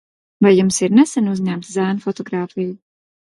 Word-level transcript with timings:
Vai 0.45 0.51
jums 0.53 0.79
ir 0.87 0.95
nesen 0.99 1.27
uzņemta 1.33 1.75
zēna 1.75 2.05
fotogrāfija? 2.07 2.73